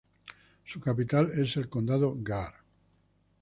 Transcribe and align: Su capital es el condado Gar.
Su 0.65 0.79
capital 0.79 1.29
es 1.37 1.57
el 1.57 1.69
condado 1.69 2.15
Gar. 2.23 2.53